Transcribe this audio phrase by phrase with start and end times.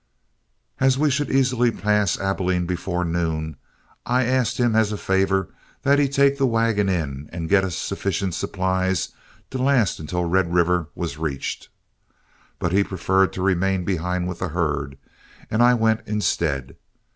[0.79, 3.55] As we should easily pass Abilene before noon,
[4.03, 5.49] I asked him as a favor
[5.83, 9.09] that he take the wagon in and get us sufficient supplies
[9.51, 11.69] to last until Red River was reached.
[12.57, 14.97] But he preferred to remain behind with the herd,
[15.51, 16.77] and I went instead.